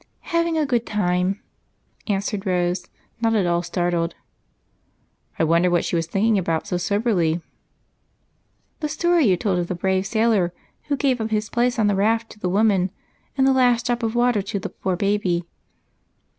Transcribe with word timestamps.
"Having 0.33 0.57
a 0.57 0.65
good 0.65 0.87
time," 0.87 1.41
answered 2.07 2.47
Rose, 2.47 2.87
not 3.21 3.35
at 3.35 3.45
all 3.45 3.61
startled." 3.61 4.15
I 5.37 5.43
wonder 5.43 5.69
what 5.69 5.85
she 5.85 5.95
was 5.95 6.07
thinking 6.07 6.39
about 6.39 6.63
with 6.63 6.69
such 6.71 6.75
a 6.77 6.79
sober 6.79 7.13
look?"" 7.13 7.39
The 8.79 8.89
story 8.89 9.27
you 9.27 9.37
told 9.37 9.59
of 9.59 9.67
the 9.67 9.75
brave 9.75 10.07
sailor 10.07 10.53
who 10.87 10.97
gave 10.97 11.21
up 11.21 11.29
his 11.29 11.51
place 11.51 11.77
on 11.77 11.85
the 11.85 11.93
raft 11.95 12.31
to 12.31 12.39
the 12.39 12.49
woman, 12.49 12.89
and 13.37 13.45
the 13.45 13.53
last 13.53 13.85
drop 13.85 14.01
of 14.01 14.15
water 14.15 14.41
to 14.41 14.57
the 14.59 14.71
jDoor 14.71 14.97
baby. 14.97 15.43